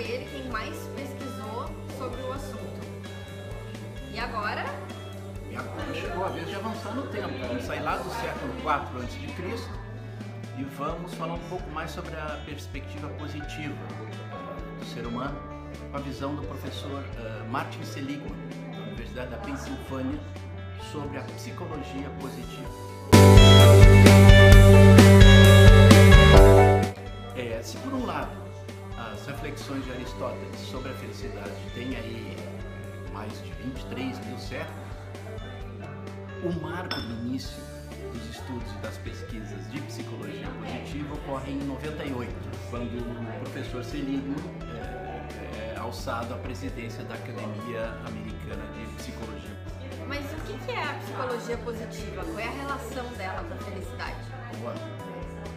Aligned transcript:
foi 0.00 0.10
ele 0.10 0.24
quem 0.30 0.50
mais 0.50 0.76
pesquisou 0.96 1.68
sobre 1.98 2.22
o 2.22 2.32
assunto. 2.32 2.80
E 4.12 4.18
agora? 4.18 4.64
E 5.50 5.56
agora 5.56 5.94
chegou 5.94 6.24
a 6.24 6.28
vez 6.28 6.48
de 6.48 6.54
avançar 6.54 6.94
no 6.94 7.06
tempo. 7.08 7.28
Vamos 7.46 7.64
sair 7.64 7.80
lá 7.80 7.96
do 7.96 8.08
século 8.10 8.54
IV 8.58 9.04
a.C. 9.04 9.68
e 10.58 10.64
vamos 10.64 11.12
falar 11.14 11.34
um 11.34 11.48
pouco 11.50 11.68
mais 11.70 11.90
sobre 11.90 12.14
a 12.16 12.40
perspectiva 12.46 13.08
positiva 13.10 13.76
do 14.78 14.84
ser 14.86 15.06
humano 15.06 15.38
com 15.90 15.96
a 15.96 16.00
visão 16.00 16.34
do 16.34 16.42
professor 16.42 17.02
uh, 17.02 17.50
Martin 17.50 17.82
Seligman, 17.84 18.34
da 18.72 18.82
Universidade 18.82 19.30
da 19.30 19.36
Pensilvânia, 19.38 20.18
sobre 20.90 21.18
a 21.18 21.22
psicologia 21.22 22.08
positiva. 22.20 22.70
É, 27.36 27.62
se 27.62 27.76
por 27.78 27.92
um 27.92 28.06
lado 28.06 28.49
as 29.20 29.26
reflexões 29.26 29.84
de 29.84 29.92
Aristóteles 29.92 30.60
sobre 30.60 30.90
a 30.90 30.94
felicidade 30.94 31.52
têm 31.74 31.94
aí 31.96 32.36
mais 33.12 33.30
de 33.42 33.52
23 33.64 34.26
mil 34.26 34.38
séculos, 34.38 34.80
o 36.42 36.60
marco 36.62 36.94
do 36.94 37.26
início 37.26 37.62
dos 38.12 38.30
estudos 38.30 38.72
e 38.72 38.78
das 38.78 38.96
pesquisas 38.98 39.70
de 39.70 39.80
psicologia 39.82 40.48
positiva 40.48 41.14
ocorre 41.14 41.52
em 41.52 41.58
98, 41.58 42.32
quando 42.70 42.84
o 42.84 43.40
professor 43.40 43.84
Seligman 43.84 44.36
é, 44.62 45.74
é 45.74 45.78
alçado 45.78 46.32
à 46.32 46.38
presidência 46.38 47.04
da 47.04 47.14
Academia 47.14 47.90
Americana 48.06 48.64
de 48.74 48.86
Psicologia. 48.96 49.56
Mas 50.08 50.24
o 50.32 50.58
que 50.58 50.72
é 50.72 50.82
a 50.82 50.94
psicologia 50.94 51.58
positiva? 51.58 52.24
Qual 52.24 52.38
é 52.38 52.46
a 52.46 52.50
relação 52.50 53.06
dela 53.18 53.44
com 53.44 53.54
a 53.54 53.58
felicidade? 53.58 54.16
Boa. 54.60 54.99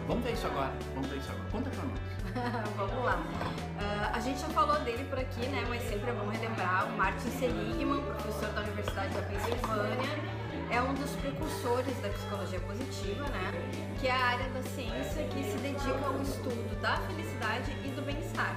Vamos 0.07 0.23
ver 0.23 0.33
isso 0.33 0.47
agora. 0.47 0.73
Vamos 0.93 1.09
ver 1.09 1.17
isso 1.17 1.31
agora. 1.31 1.49
Conta 1.51 1.69
pra 1.69 1.83
nós. 1.83 1.99
Vamos 2.75 3.05
lá. 3.05 3.15
Uh, 3.15 4.15
a 4.15 4.19
gente 4.19 4.39
já 4.39 4.49
falou 4.49 4.79
dele 4.81 5.03
por 5.05 5.19
aqui, 5.19 5.45
né? 5.47 5.65
Mas 5.69 5.83
sempre 5.83 6.09
é 6.09 6.13
bom 6.13 6.29
relembrar 6.29 6.87
o 6.87 6.97
Martin 6.97 7.29
Seligman, 7.29 8.01
professor 8.01 8.49
da 8.53 8.61
Universidade 8.61 9.13
da 9.13 9.21
Pensilvânia 9.21 10.43
é 10.73 10.81
um 10.81 10.93
dos 10.95 11.11
precursores 11.17 11.95
da 12.01 12.09
psicologia 12.09 12.59
positiva, 12.61 13.27
né? 13.29 13.51
Que 13.99 14.07
é 14.07 14.11
a 14.11 14.25
área 14.25 14.49
da 14.49 14.63
ciência 14.63 15.23
que 15.25 15.43
se 15.43 15.57
dedica 15.59 16.03
ao 16.03 16.19
estudo 16.23 16.81
da 16.81 16.97
felicidade 16.97 17.71
e 17.85 17.89
do 17.89 18.01
bem-estar. 18.01 18.55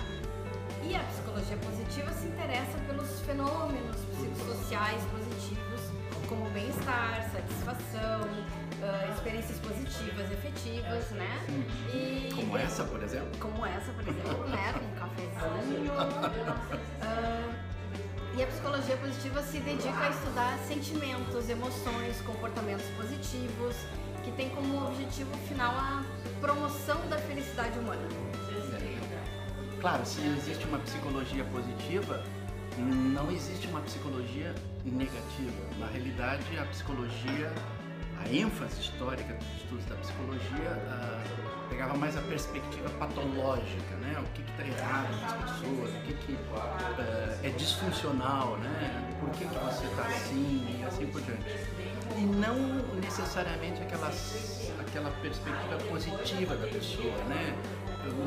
E 0.83 0.97
a 0.97 1.01
psicologia 1.01 1.59
positiva 1.59 2.11
se 2.13 2.29
interessa 2.29 2.79
pelos 2.87 3.21
fenômenos 3.21 3.97
psicossociais 3.97 5.03
positivos, 5.13 5.81
como 6.27 6.49
bem-estar, 6.51 7.29
satisfação, 7.31 8.21
uh, 8.83 9.13
experiências 9.13 9.59
positivas, 9.59 10.31
efetivas, 10.31 11.11
né? 11.11 11.47
E, 11.93 12.29
como 12.35 12.57
essa, 12.57 12.85
por 12.85 13.03
exemplo? 13.03 13.31
Como 13.39 13.65
essa, 13.65 13.93
por 13.93 14.09
exemplo, 14.09 14.49
né? 14.49 14.75
Um 14.83 14.95
cafezinho. 14.99 15.93
Uh, 15.93 17.55
e 18.37 18.43
a 18.43 18.47
psicologia 18.47 18.97
positiva 18.99 19.43
se 19.43 19.61
dedica 19.61 19.99
a 19.99 20.11
estudar 20.11 20.59
sentimentos, 20.59 21.49
emoções, 21.49 22.21
comportamentos 22.21 22.85
positivos, 22.97 23.77
que 24.23 24.31
tem 24.33 24.51
como 24.51 24.87
objetivo 24.87 25.35
final 25.49 25.73
a 25.73 26.05
promoção 26.41 27.01
da 27.09 27.17
felicidade 27.17 27.79
humana. 27.79 28.07
Claro, 29.81 30.05
se 30.05 30.21
existe 30.27 30.67
uma 30.67 30.79
psicologia 30.81 31.45
positiva, 31.45 32.23
não 32.77 33.31
existe 33.31 33.69
uma 33.69 33.81
psicologia 33.81 34.55
negativa. 34.85 35.79
Na 35.79 35.87
realidade, 35.87 36.59
a 36.59 36.65
psicologia, 36.67 37.53
a 38.27 38.35
ênfase 38.35 38.81
histórica 38.81 39.35
dos 39.35 39.47
estudos 39.57 39.85
da 39.87 39.95
psicologia 39.97 40.71
uh, 40.73 41.69
pegava 41.69 41.97
mais 41.97 42.17
a 42.17 42.21
perspectiva 42.23 42.91
patológica, 42.99 43.95
né? 44.01 44.17
O 44.19 44.25
que 44.35 44.43
está 44.43 44.67
errado 44.67 45.21
nas 45.21 45.33
pessoas, 45.33 45.91
o 45.91 46.01
que, 46.01 46.15
que 46.15 46.33
uh, 46.33 47.45
é 47.45 47.51
disfuncional, 47.57 48.57
né? 48.59 49.17
Por 49.21 49.31
que, 49.31 49.45
que 49.45 49.55
você 49.55 49.87
está 49.87 50.03
assim 50.03 50.77
e 50.81 50.85
assim 50.85 51.07
por 51.07 51.21
diante. 51.23 51.45
E 52.17 52.21
não 52.21 52.57
necessariamente 53.01 53.81
aquelas, 53.83 54.73
aquela 54.81 55.11
perspectiva 55.23 55.77
positiva 55.89 56.57
da 56.57 56.67
pessoa, 56.67 57.17
né? 57.29 57.57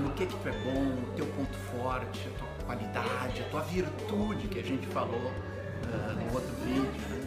No 0.01 0.11
que 0.11 0.25
que 0.25 0.35
tu 0.35 0.49
é 0.49 0.51
bom, 0.51 1.09
o 1.09 1.13
teu 1.15 1.25
ponto 1.25 1.57
forte, 1.71 2.27
a 2.27 2.39
tua 2.39 2.65
qualidade, 2.65 3.41
a 3.41 3.49
tua 3.49 3.61
virtude 3.61 4.47
que 4.47 4.59
a 4.59 4.63
gente 4.63 4.88
falou 4.88 5.19
uh, 5.19 6.15
no 6.15 6.33
outro 6.33 6.55
vídeo, 6.63 7.01
né? 7.09 7.19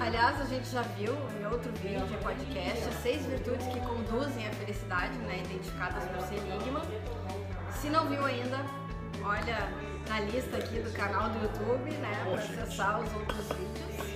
Aliás, 0.00 0.40
a 0.40 0.44
gente 0.44 0.68
já 0.68 0.82
viu 0.82 1.14
em 1.38 1.46
outro 1.46 1.70
vídeo, 1.72 2.18
podcast, 2.22 2.88
as 2.88 2.94
seis 3.02 3.24
virtudes 3.26 3.66
que 3.66 3.80
conduzem 3.80 4.46
à 4.46 4.50
felicidade, 4.50 5.16
né, 5.18 5.42
identificadas 5.44 6.04
por 6.04 6.20
Seligman. 6.22 6.82
Se 7.70 7.88
não 7.88 8.08
viu 8.08 8.24
ainda, 8.24 8.58
olha 9.22 9.68
na 10.08 10.20
lista 10.20 10.56
aqui 10.56 10.80
do 10.80 10.92
canal 10.92 11.28
do 11.30 11.42
YouTube, 11.42 11.90
né, 11.98 12.24
para 12.24 12.34
acessar 12.34 13.00
os 13.00 13.12
outros 13.14 13.46
vídeos. 13.48 14.12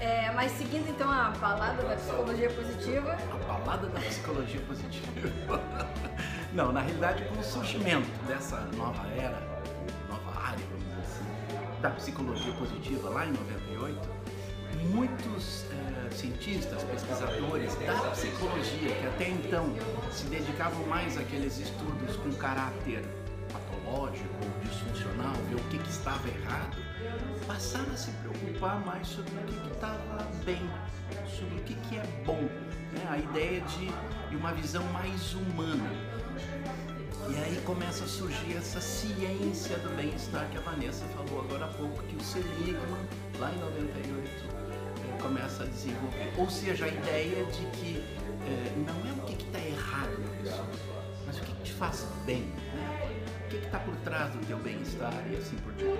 É, 0.00 0.30
mas 0.32 0.52
seguindo 0.52 0.90
então 0.90 1.10
a 1.10 1.30
balada 1.30 1.82
da 1.82 1.96
psicologia 1.96 2.50
positiva. 2.50 3.12
A 3.12 3.36
balada 3.48 3.86
da 3.86 4.00
psicologia 4.00 4.60
positiva. 4.62 5.60
Não, 6.52 6.72
na 6.72 6.80
realidade, 6.80 7.24
com 7.24 7.40
o 7.40 7.42
surgimento 7.42 8.08
dessa 8.26 8.60
nova 8.76 9.08
era, 9.16 9.53
da 11.84 11.90
psicologia 11.90 12.52
positiva 12.54 13.10
lá 13.10 13.26
em 13.26 13.32
98, 13.32 14.08
muitos 14.90 15.66
eh, 15.70 16.10
cientistas, 16.12 16.82
pesquisadores 16.82 17.74
da 17.74 18.10
psicologia 18.10 18.88
que 18.88 19.06
até 19.06 19.28
então 19.28 19.66
se 20.10 20.24
dedicavam 20.28 20.82
mais 20.86 21.18
àqueles 21.18 21.58
estudos 21.58 22.16
com 22.16 22.32
caráter 22.36 23.04
patológico, 23.52 24.34
disfuncional, 24.62 25.34
ver 25.50 25.56
o 25.56 25.64
que, 25.68 25.76
que 25.76 25.90
estava 25.90 26.26
errado, 26.26 26.78
passaram 27.46 27.92
a 27.92 27.96
se 27.98 28.10
preocupar 28.12 28.80
mais 28.86 29.06
sobre 29.06 29.32
o 29.32 29.44
que 29.44 29.74
estava 29.74 30.26
bem, 30.46 30.62
sobre 31.28 31.56
o 31.56 31.64
que, 31.64 31.74
que 31.74 31.98
é 31.98 32.06
bom, 32.24 32.48
né? 32.94 33.06
a 33.08 33.18
ideia 33.18 33.60
de, 33.60 33.92
uma 34.36 34.52
visão 34.52 34.82
mais 34.92 35.34
humana. 35.34 35.88
E 37.30 37.36
aí 37.36 37.62
começa 37.64 38.04
a 38.04 38.06
surgir 38.06 38.56
essa 38.56 38.80
ciência 38.80 39.78
do 39.78 39.96
bem-estar 39.96 40.48
que 40.50 40.58
a 40.58 40.60
Vanessa 40.60 41.04
falou 41.16 41.40
agora 41.40 41.66
há 41.66 41.68
pouco, 41.68 42.02
que 42.02 42.16
o 42.16 42.20
Seligman, 42.20 43.06
lá 43.38 43.52
em 43.52 43.58
98, 43.58 45.22
começa 45.22 45.62
a 45.62 45.66
desenvolver. 45.66 46.32
Ou 46.36 46.50
seja, 46.50 46.84
a 46.84 46.88
ideia 46.88 47.44
de 47.46 47.64
que 47.78 48.04
é, 48.46 48.74
não 48.76 49.08
é 49.08 49.12
o 49.12 49.24
que 49.24 49.42
está 49.42 49.58
errado 49.58 50.18
na 50.18 50.30
pessoa, 50.42 50.68
mas 51.26 51.38
o 51.38 51.40
que 51.40 51.62
te 51.62 51.72
faz 51.72 52.06
bem. 52.26 52.52
O 53.74 53.76
está 53.76 53.78
por 53.80 53.96
trás 54.04 54.30
do 54.30 54.46
teu 54.46 54.56
bem-estar 54.58 55.12
e 55.28 55.36
assim 55.36 55.56
por 55.56 55.72
diante. 55.72 55.98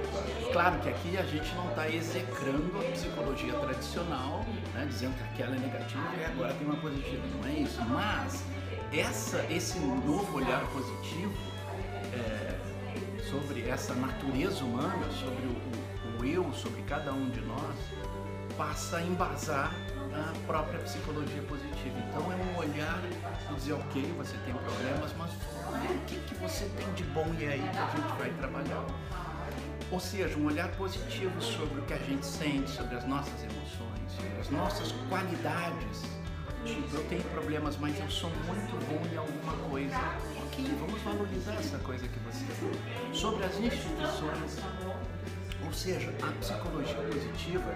Claro 0.53 0.79
que 0.79 0.89
aqui 0.89 1.17
a 1.19 1.25
gente 1.25 1.53
não 1.57 1.69
está 1.71 1.89
execrando 1.89 2.79
a 2.79 2.93
psicologia 2.93 3.53
tradicional, 3.53 4.45
né, 4.73 4.87
dizendo 4.89 5.17
que 5.17 5.25
aquela 5.25 5.57
é 5.57 5.59
negativa 5.59 6.15
e 6.21 6.25
agora 6.25 6.55
tem 6.55 6.67
uma 6.69 6.77
positiva. 6.77 7.21
Não 7.37 7.49
é 7.49 7.53
isso. 7.55 7.83
Mas 7.87 8.45
essa, 8.93 9.45
esse 9.51 9.81
novo 9.81 10.37
olhar 10.37 10.65
positivo 10.69 11.35
é, 12.13 12.55
sobre 13.29 13.69
essa 13.69 13.93
natureza 13.95 14.65
humana, 14.65 15.11
sobre 15.11 15.45
o, 15.45 16.23
o 16.23 16.25
eu, 16.25 16.53
sobre 16.53 16.81
cada 16.83 17.13
um 17.13 17.29
de 17.31 17.41
nós, 17.41 17.75
passa 18.57 18.99
a 18.99 19.03
embasar 19.03 19.73
a 20.15 20.47
própria 20.47 20.79
psicologia 20.81 21.43
positiva. 21.43 21.99
Então 22.09 22.33
é 22.33 22.37
um 22.37 22.57
olhar 22.59 23.01
de 23.49 23.55
dizer, 23.57 23.73
ok, 23.73 24.03
você 24.17 24.37
tem 24.45 24.55
problemas, 24.55 25.13
mas 25.19 25.31
o 25.33 26.05
que, 26.07 26.17
que 26.21 26.35
você 26.37 26.67
tem 26.77 26.93
de 26.95 27.03
bom 27.05 27.27
e 27.39 27.45
é 27.45 27.53
aí 27.53 27.61
que 27.61 27.79
a 27.79 27.87
gente 27.91 28.19
vai 28.19 28.31
trabalhar. 28.39 28.85
Ou 29.91 30.01
seja, 30.01 30.37
um 30.39 30.47
olhar 30.47 30.69
positivo 30.73 31.41
sobre 31.41 31.81
o 31.81 31.83
que 31.83 31.93
a 31.93 31.99
gente 31.99 32.25
sente, 32.25 32.71
sobre 32.71 32.97
as 32.97 33.05
nossas 33.07 33.43
emoções, 33.43 34.41
as 34.41 34.51
nossas 34.51 34.93
qualidades. 35.09 36.03
Tipo, 36.65 36.97
eu 36.97 37.05
tenho 37.09 37.23
problemas, 37.25 37.77
mas 37.77 37.99
eu 38.01 38.11
sou 38.11 38.31
muito 38.31 38.87
bom 38.87 39.07
em 39.13 39.17
alguma 39.17 39.53
coisa. 39.69 39.97
Ok, 40.47 40.65
vamos 40.81 41.01
valorizar 41.03 41.55
essa 41.55 41.79
coisa 41.79 42.09
que 42.09 42.19
você 42.21 42.45
é. 42.45 43.15
Sobre 43.15 43.45
as 43.45 43.59
instituições, 43.59 44.59
ou 45.65 45.73
seja, 45.73 46.13
a 46.23 46.33
psicologia 46.39 46.95
positiva, 46.95 47.71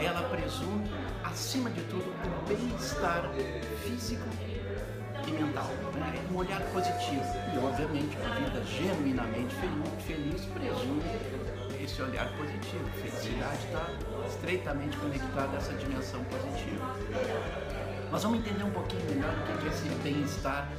ela 0.00 0.22
presume, 0.28 0.90
acima 1.24 1.70
de 1.70 1.82
tudo, 1.82 2.04
o 2.10 2.48
bem-estar 2.48 3.30
físico 3.84 4.28
e 5.26 5.30
mental. 5.30 5.68
Né? 5.94 6.26
Um 6.32 6.36
olhar 6.36 6.60
positivo. 6.72 7.24
E, 7.54 7.58
obviamente, 7.58 8.16
uma 8.16 8.34
vida 8.34 8.64
genuinamente 8.64 9.54
feliz, 10.06 10.44
presume 10.46 11.02
esse 11.82 12.02
olhar 12.02 12.30
positivo. 12.36 12.88
Felicidade 13.00 13.66
está 13.66 13.86
estreitamente 14.26 14.96
conectada 14.96 15.52
a 15.52 15.56
essa 15.56 15.72
dimensão 15.74 16.22
positiva. 16.24 16.96
Mas 18.10 18.22
vamos 18.22 18.40
entender 18.40 18.64
um 18.64 18.70
pouquinho 18.70 19.04
melhor 19.04 19.32
o 19.32 19.58
que 19.58 19.66
é 19.66 19.70
esse 19.70 19.88
bem-estar 20.02 20.70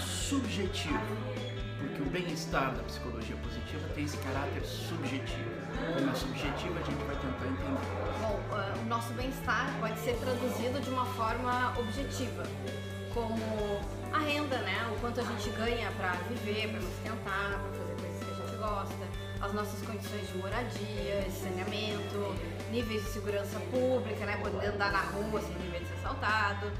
subjetivo 0.00 1.38
porque 1.78 2.02
o 2.02 2.06
bem-estar 2.06 2.74
da 2.74 2.82
psicologia 2.82 3.36
positiva 3.36 3.88
tem 3.94 4.04
esse 4.04 4.16
caráter 4.18 4.64
subjetivo. 4.64 5.57
Como 5.94 6.10
é 6.10 6.14
subjetivo, 6.14 6.78
a 6.78 6.82
gente 6.82 7.04
vai 7.04 7.16
tentar 7.16 7.46
entender. 7.46 8.18
Bom, 8.20 8.40
uh, 8.50 8.82
o 8.82 8.86
nosso 8.86 9.12
bem-estar 9.14 9.70
pode 9.80 9.98
ser 10.00 10.16
traduzido 10.16 10.80
de 10.80 10.90
uma 10.90 11.06
forma 11.06 11.72
objetiva. 11.78 12.42
como 13.14 13.80
a 14.12 14.18
renda, 14.18 14.58
né? 14.58 14.90
O 14.94 15.00
quanto 15.00 15.20
a 15.20 15.24
gente 15.24 15.50
ganha 15.50 15.90
para 15.92 16.12
viver, 16.28 16.68
para 16.70 16.80
sustentar, 16.80 17.60
para 17.60 17.72
fazer 17.72 17.94
coisas 18.00 18.24
que 18.24 18.30
a 18.30 18.46
gente 18.46 18.56
gosta, 18.56 19.08
as 19.40 19.52
nossas 19.52 19.80
condições 19.86 20.28
de 20.28 20.38
moradia, 20.38 21.22
de 21.24 21.32
saneamento, 21.32 22.34
níveis 22.70 23.02
de 23.04 23.10
segurança 23.10 23.58
pública, 23.70 24.24
né? 24.26 24.36
Poder 24.36 24.66
andar 24.68 24.92
na 24.92 25.00
rua 25.00 25.40
sem 25.40 25.54
medo 25.70 25.84
de 25.84 25.88
ser 25.88 25.94
assaltado. 25.94 26.70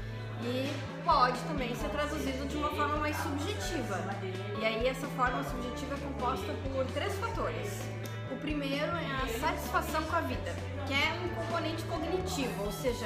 E 0.41 0.71
pode 1.03 1.37
também 1.41 1.75
ser 1.75 1.89
traduzido 1.89 2.47
de 2.47 2.55
uma 2.55 2.69
forma 2.69 2.95
mais 2.97 3.17
subjetiva. 3.17 3.99
E 4.61 4.65
aí 4.65 4.87
essa 4.87 5.07
forma 5.07 5.43
subjetiva 5.43 5.95
é 5.95 5.97
composta 5.97 6.53
por 6.73 6.85
três 6.93 7.13
fatores. 7.15 7.81
O 8.39 8.41
primeiro 8.41 8.95
é 8.95 9.11
a 9.21 9.27
satisfação 9.37 10.01
com 10.03 10.15
a 10.15 10.21
vida, 10.21 10.55
que 10.87 10.93
é 10.93 11.13
um 11.21 11.27
componente 11.35 11.83
cognitivo, 11.83 12.63
ou 12.63 12.71
seja, 12.71 13.05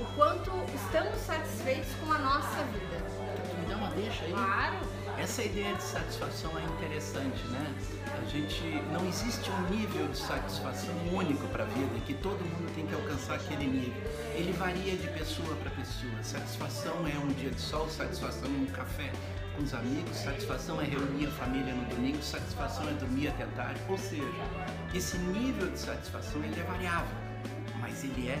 o 0.00 0.04
quanto 0.16 0.50
estamos 0.74 1.20
satisfeitos 1.20 1.92
com 2.02 2.10
a 2.10 2.18
nossa 2.18 2.64
vida. 2.72 2.96
Me 3.58 3.66
dá 3.68 3.76
uma 3.76 3.90
deixa 3.90 4.24
aí. 4.24 4.32
Claro. 4.32 4.76
Essa 5.18 5.42
ideia 5.42 5.74
de 5.74 5.82
satisfação 5.82 6.58
é 6.58 6.62
interessante, 6.62 7.46
né? 7.48 7.74
A 8.06 8.24
gente 8.24 8.62
não 8.90 9.06
existe 9.06 9.50
um 9.50 9.60
nível 9.68 10.08
de 10.08 10.16
satisfação 10.16 10.94
único 11.12 11.46
para 11.48 11.64
a 11.64 11.66
vida 11.66 12.00
que 12.06 12.14
todo 12.14 12.40
mundo 12.40 12.74
tem 12.74 12.86
que 12.86 12.94
alcançar 12.94 13.34
aquele 13.34 13.66
nível. 13.66 14.02
Ele 14.34 14.52
varia 14.52 14.96
de 14.96 15.08
pessoa 15.08 15.54
para 15.56 15.70
pessoa. 15.72 16.22
Satisfação 16.22 17.06
é 17.06 17.18
um 17.18 17.28
dia 17.34 17.50
de 17.50 17.60
sol, 17.60 17.86
satisfação 17.90 18.48
é 18.48 18.62
um 18.62 18.66
café 18.72 19.12
com 19.60 19.64
os 19.64 19.74
amigos, 19.74 20.16
satisfação 20.16 20.80
é 20.80 20.84
reunir 20.84 21.26
a 21.26 21.30
família 21.32 21.74
no 21.74 21.84
domingo, 21.94 22.22
satisfação 22.22 22.88
é 22.88 22.92
dormir 22.92 23.28
até 23.28 23.44
tarde. 23.56 23.78
Ou 23.90 23.98
seja, 23.98 24.24
esse 24.94 25.18
nível 25.18 25.70
de 25.70 25.78
satisfação 25.78 26.42
ele 26.42 26.58
é 26.58 26.64
variável, 26.64 27.14
mas 27.78 28.02
ele 28.02 28.30
é 28.30 28.38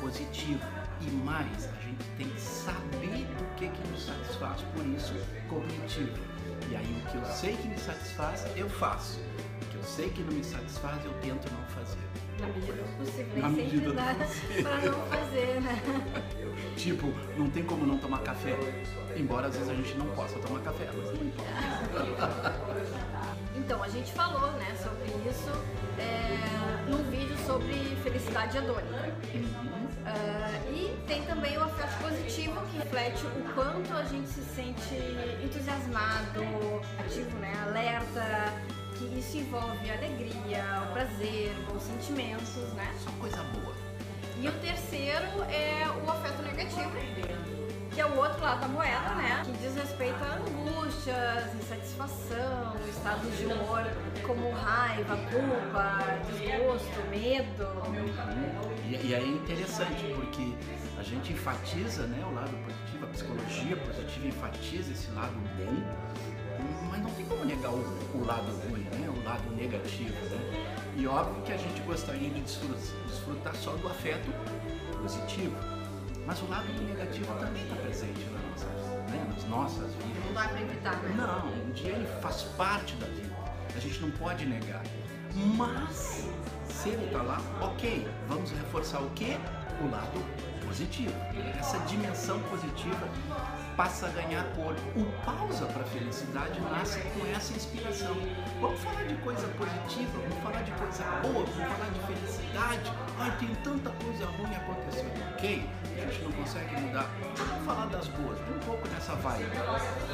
positivo. 0.00 0.60
E 1.00 1.10
mais, 1.10 1.68
a 1.68 1.82
gente 1.82 2.04
tem 2.16 2.28
que 2.28 2.40
saber 2.40 3.26
o 3.40 3.54
que, 3.56 3.68
que 3.68 3.88
nos 3.88 4.06
satisfaz, 4.06 4.62
por 4.74 4.86
isso, 4.86 5.14
cognitivo. 5.48 6.16
E 6.70 6.76
aí, 6.76 7.02
o 7.04 7.10
que 7.10 7.16
eu 7.16 7.24
sei 7.26 7.56
que 7.56 7.68
me 7.68 7.78
satisfaz, 7.78 8.46
eu 8.56 8.70
faço. 8.70 9.20
O 9.62 9.66
que 9.66 9.76
eu 9.76 9.82
sei 9.82 10.10
que 10.10 10.22
não 10.22 10.32
me 10.32 10.44
satisfaz, 10.44 11.04
eu 11.04 11.12
tento 11.20 11.52
não 11.52 11.62
fazer. 11.74 12.25
Na 12.40 12.46
medida 12.48 12.72
do 12.72 12.96
possível, 12.98 13.42
Na 13.42 13.48
nem 13.48 13.64
medida 13.64 14.26
sempre 14.26 14.62
dá 14.62 14.70
pra 14.70 14.90
não 14.90 15.06
fazer, 15.06 15.60
né? 15.60 15.82
Tipo, 16.76 17.06
não 17.36 17.48
tem 17.50 17.64
como 17.64 17.86
não 17.86 17.96
tomar 17.98 18.18
café. 18.20 18.56
Embora 19.16 19.46
às 19.46 19.54
vezes 19.54 19.70
a 19.70 19.74
gente 19.74 19.94
não 19.96 20.06
possa 20.08 20.38
tomar 20.38 20.60
café, 20.60 20.88
mas 20.94 21.06
não 21.06 21.26
importa. 21.26 22.56
Então, 23.56 23.82
a 23.82 23.88
gente 23.88 24.12
falou 24.12 24.52
né, 24.52 24.76
sobre 24.76 25.10
isso 25.28 25.50
é, 25.98 26.88
num 26.88 27.02
vídeo 27.10 27.36
sobre 27.44 27.72
felicidade 28.04 28.58
hedônica. 28.58 29.12
Ah, 30.04 30.50
e 30.70 30.96
tem 31.08 31.22
também 31.22 31.58
o 31.58 31.64
afeto 31.64 32.00
positivo, 32.00 32.60
que 32.70 32.78
reflete 32.78 33.26
o 33.26 33.54
quanto 33.54 33.92
a 33.92 34.04
gente 34.04 34.28
se 34.28 34.40
sente 34.54 34.94
entusiasmado, 35.42 36.44
ativo, 37.00 37.36
né, 37.38 37.52
alerta, 37.66 38.52
que 38.98 39.18
isso 39.18 39.36
envolve 39.38 39.90
a 39.90 39.94
alegria, 39.94 40.82
o 40.88 40.92
prazer, 40.92 41.54
bons 41.68 41.82
sentimentos, 41.82 42.56
né? 42.74 42.94
Só 43.02 43.10
coisa 43.12 43.42
boa. 43.42 43.74
E 44.40 44.48
o 44.48 44.52
terceiro 44.60 45.42
é 45.50 45.86
o 46.04 46.10
afeto 46.10 46.42
negativo, 46.42 46.92
que 47.90 48.00
é 48.00 48.06
o 48.06 48.16
outro 48.16 48.42
lado 48.42 48.60
da 48.60 48.68
moeda, 48.68 49.14
né? 49.14 49.42
Que 49.44 49.52
diz 49.52 49.74
respeito 49.74 50.16
a 50.22 50.36
angústias, 50.36 51.54
insatisfação, 51.54 52.76
estados 52.88 53.38
de 53.38 53.46
humor 53.46 53.86
como 54.26 54.50
raiva, 54.50 55.16
culpa, 55.30 55.98
desgosto, 56.30 57.08
medo. 57.10 57.66
E, 58.84 59.08
e 59.08 59.14
aí 59.14 59.24
é 59.24 59.26
interessante, 59.26 60.04
porque 60.14 60.52
a 60.98 61.02
gente 61.02 61.32
enfatiza 61.32 62.06
né, 62.06 62.24
o 62.26 62.34
lado 62.34 62.52
positivo, 62.64 63.04
a 63.04 63.08
psicologia 63.08 63.76
positiva 63.76 64.26
enfatiza 64.26 64.92
esse 64.92 65.10
lado 65.12 65.34
bom, 65.56 65.76
mas 66.90 67.02
não 67.02 67.10
tem 67.10 67.24
como 67.26 67.44
negar 67.44 67.70
o, 67.70 67.78
o 68.14 68.24
lado 68.24 68.50
ruim, 68.68 68.82
né, 68.82 69.08
o 69.08 69.24
lado 69.24 69.50
negativo. 69.54 70.12
Né? 70.12 70.66
E 70.96 71.06
óbvio 71.06 71.42
que 71.42 71.52
a 71.52 71.56
gente 71.56 71.80
gostaria 71.82 72.30
de 72.30 72.40
desfrutar, 72.40 73.54
só 73.54 73.72
do 73.72 73.88
afeto 73.88 74.30
positivo, 75.00 75.56
mas 76.26 76.40
o 76.42 76.48
lado 76.48 76.66
negativo 76.82 77.32
também 77.34 77.62
está 77.62 77.76
presente 77.76 78.26
nas 78.30 78.42
nossas, 78.42 79.10
né, 79.10 79.26
nas 79.32 79.44
nossas 79.44 79.94
vidas. 79.94 80.24
Não 80.26 80.34
dá 80.34 80.48
pra 80.48 80.60
evitar, 80.60 80.96
né? 81.02 81.14
Não, 81.16 81.48
um 81.48 81.70
dia 81.72 81.92
ele 81.92 82.06
faz 82.20 82.42
parte 82.56 82.94
da 82.96 83.06
vida. 83.06 83.36
A 83.74 83.78
gente 83.78 84.00
não 84.00 84.10
pode 84.12 84.46
negar. 84.46 84.82
Mas, 85.56 86.28
se 86.68 86.88
ele 86.88 87.04
está 87.04 87.22
lá, 87.22 87.40
ok, 87.60 88.08
vamos 88.26 88.50
reforçar 88.50 89.00
o 89.00 89.10
quê? 89.10 89.36
O 89.82 89.90
lado 89.90 90.24
positivo. 90.76 91.12
Essa 91.58 91.78
dimensão 91.80 92.38
positiva 92.40 93.08
passa 93.76 94.06
a 94.06 94.10
ganhar 94.10 94.44
corpo. 94.54 94.80
O 94.94 95.04
pausa 95.24 95.64
para 95.66 95.82
a 95.82 95.86
felicidade 95.86 96.60
nasce 96.60 97.00
com 97.00 97.26
essa 97.34 97.54
inspiração. 97.54 98.14
Vamos 98.60 98.78
falar 98.80 99.04
de 99.04 99.14
coisa 99.16 99.46
positiva, 99.48 100.18
vamos 100.28 100.42
falar 100.42 100.62
de 100.62 100.70
coisa 100.72 101.04
boa, 101.22 101.44
vamos 101.46 101.54
falar 101.54 101.90
de 101.90 102.00
felicidade. 102.00 102.92
Ai, 103.18 103.36
tem 103.38 103.54
tanta 103.64 103.90
coisa 103.90 104.26
ruim 104.26 104.54
acontecendo. 104.54 105.32
Ok, 105.34 105.66
a 105.96 106.00
gente 106.12 106.22
não 106.24 106.32
consegue 106.32 106.80
mudar. 106.80 107.10
Vamos 107.36 107.64
falar 107.64 107.86
das 107.86 108.08
boas, 108.08 108.38
um 108.40 108.58
pouco 108.66 108.86
nessa 108.88 109.14
vibe. 109.14 109.50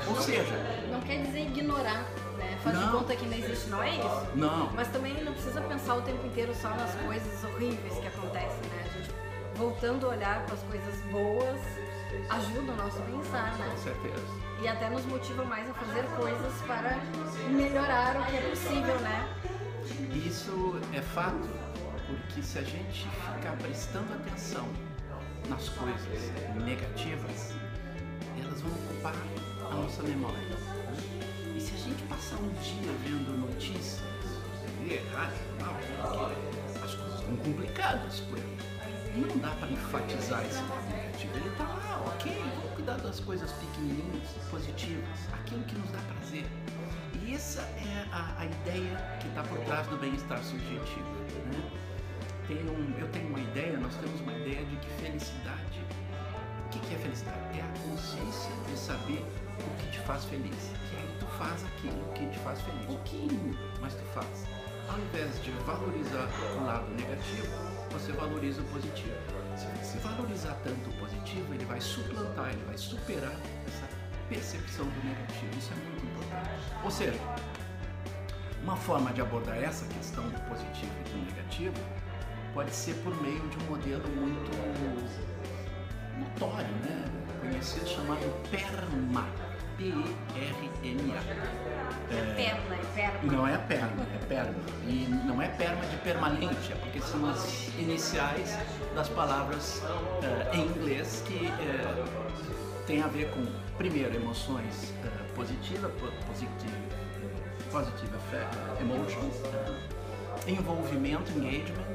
Ou 0.07 0.21
seja, 0.21 0.55
Não 0.93 1.01
quer 1.01 1.23
dizer 1.23 1.41
ignorar, 1.41 2.05
né? 2.39 2.57
Faz 2.63 2.79
de 2.79 2.85
Não. 2.85 2.93
conta 2.93 3.17
que 3.17 3.27
não 3.27 3.37
existe, 3.37 3.69
não 3.69 3.83
é 3.83 3.97
isso. 3.97 4.27
não, 4.37 4.71
Mas 4.75 4.87
também 4.89 5.25
não 5.25 5.33
precisa 5.33 5.61
pensar 5.63 5.97
o 5.97 6.03
tempo 6.03 6.25
inteiro 6.25 6.55
só 6.55 6.69
nas 6.71 6.95
coisas 6.95 7.43
horríveis 7.45 7.95
que 7.99 8.07
acontecem, 8.07 8.61
né? 8.71 9.22
Voltando 9.57 10.07
a 10.07 10.11
olhar 10.11 10.45
para 10.45 10.55
as 10.55 10.63
coisas 10.63 11.01
boas 11.11 11.61
ajuda 12.31 12.73
o 12.73 12.77
nosso 12.77 13.01
bem-estar, 13.03 13.57
né? 13.59 13.71
com 13.71 13.79
certeza. 13.79 14.25
E 14.63 14.69
até 14.69 14.89
nos 14.91 15.05
motiva 15.07 15.45
mais 15.45 15.69
a 15.69 15.75
fazer 15.75 16.05
coisas 16.17 16.53
para 16.67 16.99
melhorar 17.51 18.21
o 18.21 18.27
que 18.27 18.37
é 18.37 18.51
possível, 18.51 19.01
né? 19.01 19.29
Isso 20.27 20.81
é 20.93 21.01
fato, 21.01 21.49
porque 22.07 22.43
se 22.43 22.59
a 22.59 22.63
gente 22.63 23.09
ficar 23.09 23.57
prestando 23.59 24.13
atenção 24.15 24.69
nas 25.49 25.69
coisas 25.71 26.33
negativas, 26.65 27.55
elas 28.41 28.61
vão 28.61 28.71
ocupar 28.71 29.15
a 29.71 29.75
nossa 29.75 30.03
memória. 30.05 30.39
E 31.57 31.61
se 31.61 31.75
a 31.75 31.79
gente 31.79 32.03
passar 32.05 32.37
um 32.37 32.49
dia 32.51 32.93
vendo 33.05 33.37
notícias, 33.39 34.03
porque 34.79 35.01
as 36.83 36.95
coisas 36.95 37.21
estão 37.21 37.37
complicadas 37.37 38.21
por 38.21 38.39
aí. 38.39 38.72
Não 39.15 39.39
dá 39.39 39.51
para 39.51 39.69
enfatizar 39.69 40.43
esse 40.47 40.63
negativo. 40.63 41.37
Ele 41.37 41.51
tá 41.57 41.65
lá, 41.65 42.03
ok, 42.07 42.33
vamos 42.57 42.73
cuidar 42.75 42.97
das 42.97 43.21
coisas 43.21 43.53
pequenininhas, 43.53 44.29
positivas, 44.51 45.19
aquilo 45.33 45.63
que 45.65 45.79
nos 45.79 45.91
dá 45.91 45.99
prazer. 45.99 46.47
E 47.23 47.35
essa 47.35 47.61
é 47.61 48.07
a, 48.11 48.35
a 48.39 48.47
ideia 48.47 49.19
que 49.21 49.29
está 49.29 49.43
por 49.43 49.59
trás 49.61 49.87
do 49.89 49.99
bem-estar 49.99 50.43
subjetivo. 50.43 51.09
Né? 51.53 51.83
Um, 52.51 52.99
eu 52.99 53.09
tenho 53.09 53.29
uma 53.29 53.41
ideia, 53.41 53.77
nós 53.79 53.95
temos 53.97 54.21
uma 54.21 54.33
ideia 54.33 54.65
de 54.65 54.77
que 54.77 54.89
felicidade. 55.03 55.81
O 56.67 56.69
que, 56.71 56.79
que 56.81 56.95
é 56.95 56.99
felicidade? 56.99 57.59
É 57.59 57.63
a 57.63 57.89
consciência 57.89 58.51
de 58.67 58.79
saber 58.79 59.25
o 59.59 59.77
que 59.79 59.91
te 59.91 60.01
faz 60.01 60.25
feliz. 60.25 60.73
E 60.93 60.97
aí 60.97 61.17
tu 61.21 61.27
faz 61.39 61.65
aquilo 61.65 62.13
que 62.15 62.27
te 62.31 62.39
faz 62.41 62.61
feliz. 62.63 62.87
Pouquinho, 62.87 63.57
mas 63.81 63.95
tu 63.95 64.05
faz. 64.15 64.47
Ao 64.89 64.99
invés 64.99 65.43
de 65.43 65.51
valorizar 65.65 66.29
o 66.59 66.65
lado 66.67 66.91
negativo, 66.91 67.82
você 67.93 68.13
valoriza 68.13 68.61
o 68.61 68.65
positivo. 68.65 69.15
Se 69.83 69.99
valorizar 69.99 70.55
tanto 70.65 70.91
o 70.91 70.93
positivo, 70.95 71.55
ele 71.55 71.65
vai 71.65 71.81
suplantar, 71.81 72.51
ele 72.51 72.65
vai 72.65 72.79
superar 72.79 73.37
essa 73.67 73.89
percepção 74.29 74.87
do 74.87 75.07
negativo. 75.07 75.59
Isso 75.59 75.73
é 75.73 75.77
muito 75.77 76.07
importante. 76.07 76.51
Ou 76.83 76.91
seja, 76.91 77.21
uma 78.63 78.77
forma 78.77 79.13
de 79.13 79.21
abordar 79.21 79.59
essa 79.59 79.87
questão 79.87 80.25
do 80.29 80.41
positivo 80.49 80.93
e 81.05 81.11
do 81.11 81.27
negativo 81.27 81.75
pode 82.55 82.71
ser 82.75 82.95
por 83.03 83.15
meio 83.23 83.47
de 83.49 83.57
um 83.59 83.69
modelo 83.69 84.09
muito 84.09 84.51
notório, 86.19 86.75
né? 86.85 87.05
conhecido 87.41 87.89
chamado 87.89 88.51
PERMA. 88.51 89.42
P-E-R-M-A. 89.83 91.17
É 92.15 92.35
perna, 92.37 92.75
é 92.77 92.85
perna. 92.95 93.33
Não 93.33 93.47
é 93.49 93.57
perma, 93.59 94.03
é 94.15 94.19
perma. 94.27 94.55
E 94.87 95.07
não 95.27 95.43
é 95.43 95.49
perma 95.49 95.81
de 95.87 95.97
permanente, 95.99 96.73
é 96.73 96.77
porque 96.77 97.01
são 97.01 97.29
as 97.29 97.69
iniciais 97.79 98.57
das 98.95 99.09
palavras 99.09 99.83
eh, 100.23 100.57
em 100.57 100.67
inglês 100.67 101.23
que 101.27 101.47
eh, 101.47 102.05
tem 102.87 103.03
a 103.03 103.09
ver 103.09 103.31
com, 103.31 103.45
primeiro, 103.77 104.15
emoções 104.15 104.93
eh, 105.05 105.09
positivas, 105.35 105.91
po- 105.95 106.13
positive, 106.27 106.77
positive 107.73 108.15
effect, 108.17 108.57
emotions, 108.81 109.35
eh, 110.47 110.51
envolvimento, 110.51 111.31
engagement, 111.33 111.87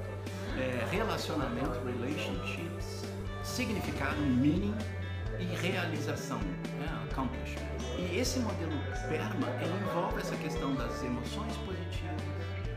relacionamento, 0.92 1.80
relationships, 1.86 3.04
significado, 3.44 4.16
meaning 4.22 4.76
e 5.40 5.44
realização, 5.56 6.40
né, 6.40 7.08
accomplishment. 7.12 7.77
E 7.98 8.20
esse 8.20 8.40
modelo 8.40 8.72
PERMA, 9.10 9.48
ele 9.62 9.74
envolve 9.84 10.20
essa 10.20 10.36
questão 10.36 10.74
das 10.76 11.04
emoções 11.04 11.56
positivas, 11.58 12.22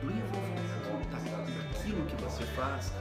do 0.00 0.10
envolvimento 0.10 1.10
da- 1.10 1.18
daquilo 1.18 2.06
que 2.06 2.16
você 2.22 2.44
faz, 2.56 2.92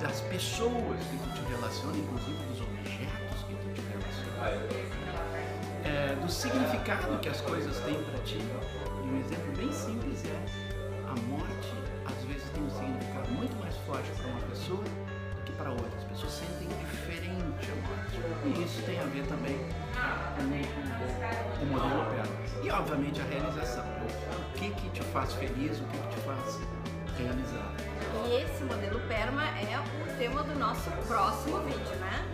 das 0.00 0.20
pessoas 0.22 0.98
que 1.00 1.16
tu 1.18 1.34
te 1.34 1.52
relaciona, 1.52 1.96
inclusive 1.96 2.44
dos 2.46 2.60
objetos 2.60 3.42
que 3.48 3.54
tu 3.54 3.74
te 3.74 3.80
relaciona. 3.80 4.26
do 6.20 6.30
significado 6.32 7.18
que 7.20 7.28
as 7.28 7.40
coisas 7.40 7.78
têm 7.80 7.94
para 8.02 8.18
ti. 8.24 8.38
E 8.38 9.08
um 9.08 9.20
exemplo 9.20 9.52
bem 9.56 9.72
simples 9.72 10.24
é 10.24 10.36
a 11.06 11.14
morte, 11.28 11.72
às 12.04 12.24
vezes 12.24 12.48
tem 12.50 12.62
um 12.64 12.70
significado 12.70 13.28
muito 13.30 13.56
mais 13.60 13.76
forte 13.86 14.10
para 14.16 14.26
uma 14.26 14.40
pessoa 14.40 14.82
do 14.82 15.42
que 15.44 15.52
para 15.52 15.70
outra. 15.70 15.96
As 15.96 16.04
pessoas 16.04 16.32
sentem 16.32 16.68
diferente 16.90 17.70
a 17.70 17.74
morte. 17.86 18.16
E 18.60 18.64
isso 18.64 18.82
tem 18.82 18.98
a 18.98 19.04
ver 19.04 19.24
também 19.26 19.56
o 21.60 21.66
modelo 21.66 22.04
Perma. 22.10 22.64
E 22.64 22.70
obviamente 22.70 23.20
a 23.20 23.24
realização. 23.24 23.84
O 23.84 24.52
que, 24.58 24.70
que 24.70 24.90
te 24.90 25.02
faz 25.02 25.32
feliz, 25.34 25.78
o 25.80 25.84
que, 25.84 25.98
que 25.98 26.08
te 26.08 26.20
faz 26.20 26.60
realizar. 27.18 27.72
E 28.26 28.42
esse 28.42 28.64
modelo 28.64 29.00
PERMA 29.08 29.42
é 29.42 29.78
o 29.78 30.16
tema 30.18 30.42
do 30.42 30.58
nosso 30.58 30.90
próximo 31.06 31.60
vídeo, 31.60 31.96
né? 32.00 32.24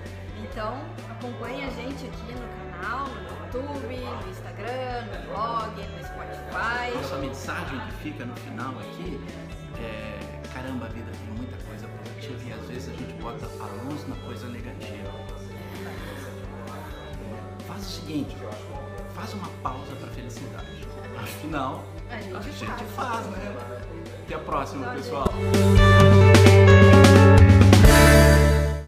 Então 0.42 0.82
acompanhe 1.10 1.64
a 1.64 1.70
gente 1.70 2.06
aqui 2.06 2.34
no 2.34 2.80
canal, 2.80 3.06
no 3.06 3.44
YouTube, 3.44 3.96
no 3.96 4.30
Instagram, 4.30 5.04
no 5.06 5.32
blog, 5.32 5.74
no 5.76 6.04
Spotify. 6.04 6.94
Nossa 6.94 7.16
mensagem 7.18 7.80
que 7.80 7.92
fica 8.02 8.24
no 8.24 8.36
final 8.36 8.70
aqui 8.80 9.20
é 9.78 10.32
caramba, 10.52 10.86
a 10.86 10.88
vida 10.88 11.10
tem 11.10 11.34
muita 11.36 11.56
coisa 11.64 11.88
positiva 11.88 12.42
e 12.44 12.52
às 12.52 12.66
vezes 12.66 12.88
a 12.88 12.96
gente 12.96 13.12
bota 13.22 13.46
a 13.46 13.84
luz 13.84 14.06
na 14.08 14.16
coisa 14.16 14.46
negativa. 14.48 15.10
Faz 17.72 17.86
o 17.86 17.90
seguinte, 17.90 18.36
faz 19.14 19.32
uma 19.32 19.48
pausa 19.62 19.96
para 19.98 20.08
felicidade. 20.08 20.86
Afinal, 21.16 21.82
A 22.10 22.16
gente 22.18 22.36
a 22.36 22.40
gente 22.42 22.66
faz. 22.66 22.90
faz, 22.94 23.26
né? 23.28 23.56
Até 24.26 24.34
a 24.34 24.38
próxima, 24.40 24.86
pessoal. 24.92 25.26